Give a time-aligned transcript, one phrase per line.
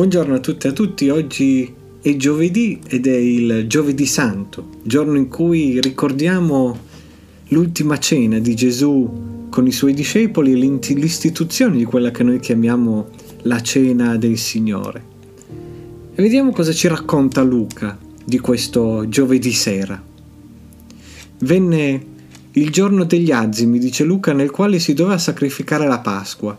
[0.00, 5.18] Buongiorno a tutte e a tutti, oggi è giovedì ed è il giovedì santo, giorno
[5.18, 6.74] in cui ricordiamo
[7.48, 13.08] l'ultima cena di Gesù con i suoi discepoli e l'istituzione di quella che noi chiamiamo
[13.42, 15.04] la cena del Signore.
[16.14, 20.02] E vediamo cosa ci racconta Luca di questo giovedì sera.
[21.40, 22.04] Venne
[22.52, 26.58] il giorno degli azimi, dice Luca, nel quale si doveva sacrificare la Pasqua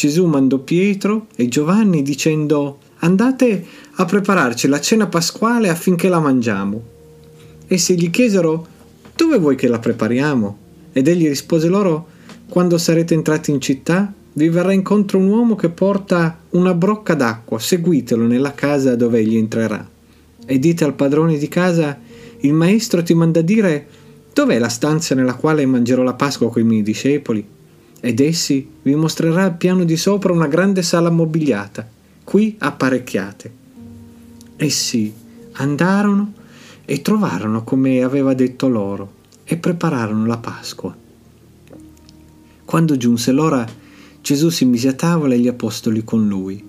[0.00, 6.82] Gesù mandò Pietro e Giovanni dicendo andate a prepararci la cena pasquale affinché la mangiamo.
[7.66, 8.66] Essi gli chiesero
[9.14, 10.58] dove vuoi che la prepariamo?
[10.94, 12.06] Ed egli rispose loro
[12.48, 17.58] quando sarete entrati in città vi verrà incontro un uomo che porta una brocca d'acqua,
[17.58, 19.86] seguitelo nella casa dove egli entrerà.
[20.46, 21.98] E dite al padrone di casa
[22.38, 23.86] il maestro ti manda dire
[24.32, 27.58] dov'è la stanza nella quale mangerò la Pasqua con i miei discepoli?
[28.00, 31.86] Ed essi vi mostrerà al piano di sopra una grande sala mobiliata,
[32.24, 33.52] qui apparecchiate.
[34.56, 35.12] Essi
[35.52, 36.32] andarono
[36.84, 39.12] e trovarono come aveva detto loro
[39.44, 40.96] e prepararono la Pasqua.
[42.64, 43.66] Quando giunse l'ora,
[44.22, 46.62] Gesù si mise a tavola e gli apostoli con lui.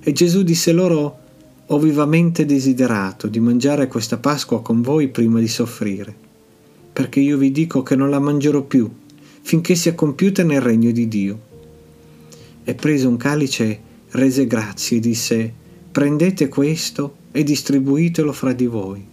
[0.00, 1.18] E Gesù disse loro,
[1.66, 6.14] ho vivamente desiderato di mangiare questa Pasqua con voi prima di soffrire,
[6.92, 8.90] perché io vi dico che non la mangerò più
[9.44, 11.38] finché sia compiuta nel regno di Dio.
[12.64, 13.78] E preso un calice,
[14.12, 15.52] rese grazie e disse,
[15.92, 19.04] prendete questo e distribuitelo fra di voi,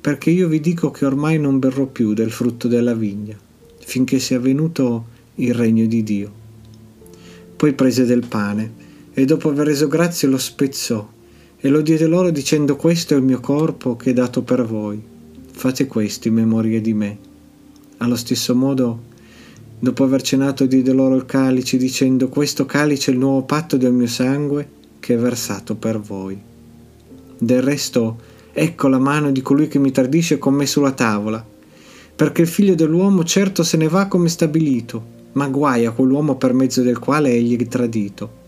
[0.00, 3.36] perché io vi dico che ormai non berrò più del frutto della vigna,
[3.84, 6.32] finché sia venuto il regno di Dio.
[7.56, 11.06] Poi prese del pane e dopo aver reso grazie lo spezzò
[11.56, 15.02] e lo diede loro dicendo questo è il mio corpo che è dato per voi.
[15.50, 17.18] Fate questo in memoria di me.
[17.96, 19.07] Allo stesso modo
[19.80, 23.92] Dopo aver cenato diede loro il calice dicendo questo calice è il nuovo patto del
[23.92, 26.36] mio sangue che è versato per voi.
[27.38, 28.18] Del resto
[28.52, 31.44] ecco la mano di colui che mi tradisce con me sulla tavola,
[32.16, 36.54] perché il figlio dell'uomo certo se ne va come stabilito, ma guai a quell'uomo per
[36.54, 38.46] mezzo del quale egli è tradito.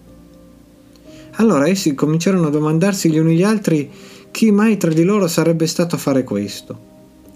[1.34, 3.88] Allora essi cominciarono a domandarsi gli uni gli altri
[4.33, 6.90] chi mai tra di loro sarebbe stato a fare questo.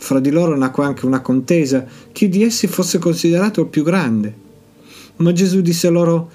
[0.05, 4.35] Fra di loro nacque anche una contesa, chi di essi fosse considerato il più grande.
[5.17, 6.31] Ma Gesù disse loro,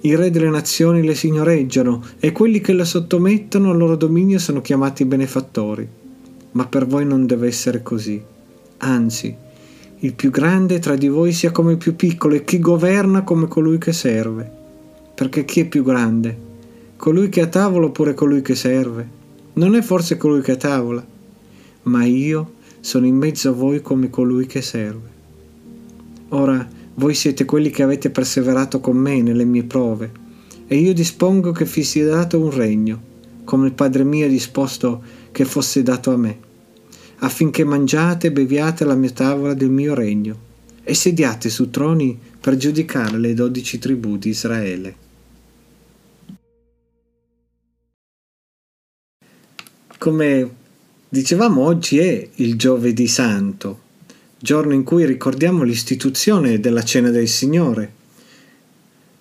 [0.00, 4.60] i re delle nazioni le signoreggiano e quelli che le sottomettono al loro dominio sono
[4.60, 5.88] chiamati benefattori.
[6.50, 8.20] Ma per voi non deve essere così.
[8.78, 9.32] Anzi,
[10.00, 13.46] il più grande tra di voi sia come il più piccolo e chi governa come
[13.46, 14.50] colui che serve.
[15.14, 16.36] Perché chi è più grande?
[16.96, 19.08] Colui che è a tavola oppure colui che serve?
[19.52, 21.06] Non è forse colui che è a tavola?
[21.84, 25.08] Ma io sono in mezzo a voi come colui che serve.
[26.30, 30.10] Ora voi siete quelli che avete perseverato con me nelle mie prove,
[30.66, 33.00] e io dispongo che vi sia dato un regno,
[33.44, 35.00] come il Padre mio ha disposto
[35.30, 36.38] che fosse dato a me,
[37.18, 40.50] affinché mangiate e beviate alla mia tavola del mio regno,
[40.82, 44.96] e sediate su troni per giudicare le dodici tribù di Israele.
[49.98, 50.60] Come
[51.12, 53.80] Dicevamo oggi è il giovedì santo,
[54.38, 57.92] giorno in cui ricordiamo l'istituzione della cena del Signore,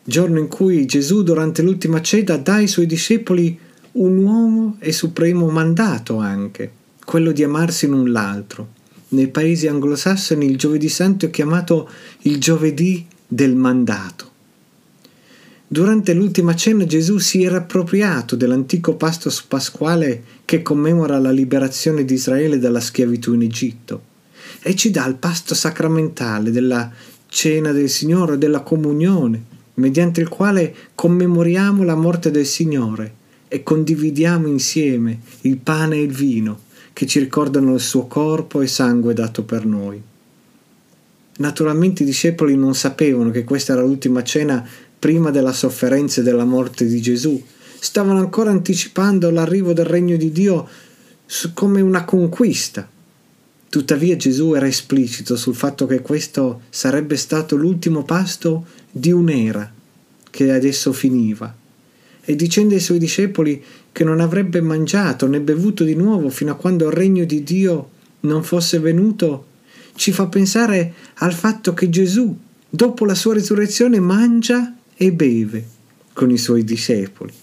[0.01, 3.59] giorno in cui Gesù durante l'ultima cena dà ai suoi discepoli
[3.91, 6.71] un nuovo e supremo mandato anche,
[7.03, 8.69] quello di amarsi l'un l'altro.
[9.09, 14.30] Nei paesi anglosassoni il giovedì santo è chiamato il giovedì del mandato.
[15.73, 22.15] Durante l'ultima cena Gesù si era appropriato dell'antico pasto pasquale che commemora la liberazione di
[22.15, 24.01] Israele dalla schiavitù in Egitto
[24.61, 26.91] e ci dà il pasto sacramentale della
[27.29, 29.41] cena del Signore, della comunione,
[29.75, 33.13] mediante il quale commemoriamo la morte del Signore
[33.47, 38.67] e condividiamo insieme il pane e il vino che ci ricordano il suo corpo e
[38.67, 40.01] sangue dato per noi.
[41.37, 44.67] Naturalmente i discepoli non sapevano che questa era l'ultima cena
[45.01, 47.43] prima della sofferenza e della morte di Gesù,
[47.79, 50.67] stavano ancora anticipando l'arrivo del regno di Dio
[51.55, 52.87] come una conquista.
[53.67, 59.73] Tuttavia Gesù era esplicito sul fatto che questo sarebbe stato l'ultimo pasto di un'era
[60.29, 61.51] che adesso finiva
[62.23, 63.59] e dicendo ai suoi discepoli
[63.91, 67.89] che non avrebbe mangiato né bevuto di nuovo fino a quando il regno di Dio
[68.19, 69.47] non fosse venuto,
[69.95, 72.37] ci fa pensare al fatto che Gesù,
[72.69, 75.65] dopo la sua risurrezione, mangia e beve
[76.13, 77.33] con i suoi discepoli.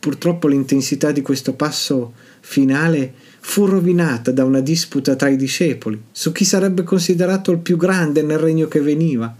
[0.00, 6.32] Purtroppo l'intensità di questo passo finale fu rovinata da una disputa tra i discepoli su
[6.32, 9.32] chi sarebbe considerato il più grande nel regno che veniva.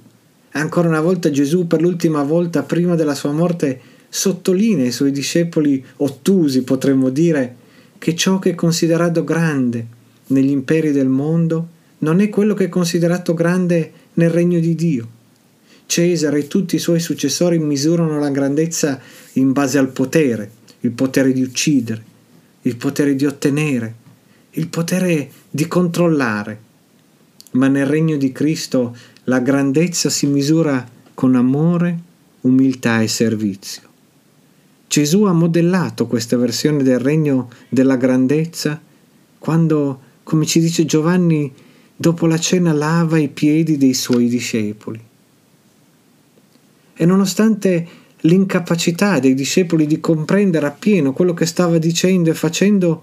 [0.53, 5.85] Ancora una volta Gesù, per l'ultima volta prima della sua morte, sottolinea ai suoi discepoli
[5.97, 7.57] ottusi, potremmo dire,
[7.99, 9.85] che ciò che è considerato grande
[10.29, 15.15] negli imperi del mondo non è quello che è considerato grande nel regno di Dio.
[15.87, 19.01] Cesare e tutti i suoi successori misurano la grandezza
[19.35, 20.51] in base al potere,
[20.81, 22.05] il potere di uccidere,
[22.63, 23.95] il potere di ottenere,
[24.51, 26.61] il potere di controllare.
[27.53, 31.99] Ma nel regno di Cristo la grandezza si misura con amore,
[32.43, 33.83] umiltà e servizio.
[34.89, 38.81] Gesù ha modellato questa versione del regno della grandezza
[39.39, 41.53] quando, come ci dice Giovanni,
[41.95, 45.01] dopo la cena lava i piedi dei suoi discepoli.
[46.97, 47.87] E nonostante
[48.21, 53.03] l'incapacità dei discepoli di comprendere appieno quello che stava dicendo e facendo,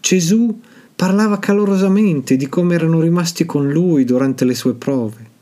[0.00, 0.60] Gesù
[0.96, 5.32] parlava calorosamente di come erano rimasti con lui durante le sue prove.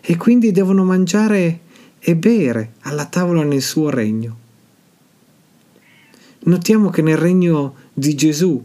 [0.00, 1.60] E quindi devono mangiare
[1.98, 4.38] e bere alla tavola nel suo regno.
[6.42, 8.64] Notiamo che nel regno di Gesù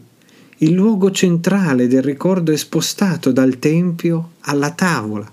[0.59, 5.29] il luogo centrale del ricordo è spostato dal Tempio alla tavola.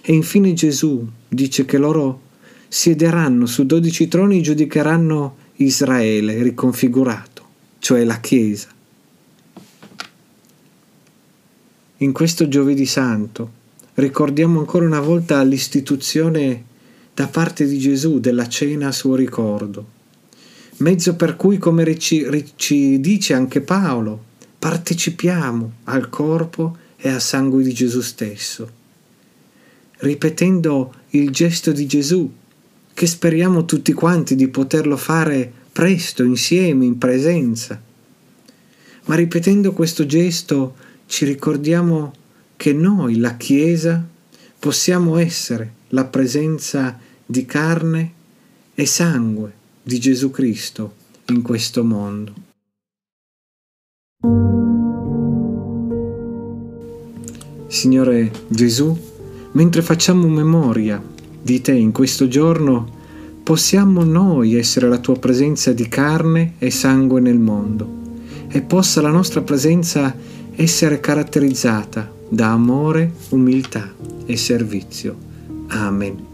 [0.00, 2.22] E infine Gesù dice che loro
[2.68, 7.46] siederanno su dodici troni e giudicheranno Israele riconfigurato,
[7.78, 8.68] cioè la Chiesa.
[11.98, 13.52] In questo giovedì santo
[13.94, 16.64] ricordiamo ancora una volta l'istituzione
[17.14, 19.96] da parte di Gesù della cena a suo ricordo
[20.78, 24.24] mezzo per cui, come ci dice anche Paolo,
[24.58, 28.70] partecipiamo al corpo e al sangue di Gesù stesso,
[29.98, 32.30] ripetendo il gesto di Gesù,
[32.92, 37.80] che speriamo tutti quanti di poterlo fare presto, insieme, in presenza.
[39.04, 40.74] Ma ripetendo questo gesto
[41.06, 42.12] ci ricordiamo
[42.56, 44.04] che noi, la Chiesa,
[44.58, 48.12] possiamo essere la presenza di carne
[48.74, 49.52] e sangue
[49.82, 50.94] di Gesù Cristo
[51.26, 52.46] in questo mondo.
[57.68, 59.07] Signore Gesù,
[59.58, 61.02] mentre facciamo memoria
[61.42, 62.86] di te in questo giorno,
[63.42, 67.96] possiamo noi essere la tua presenza di carne e sangue nel mondo
[68.46, 70.14] e possa la nostra presenza
[70.54, 73.92] essere caratterizzata da amore, umiltà
[74.26, 75.16] e servizio.
[75.70, 76.27] Amen.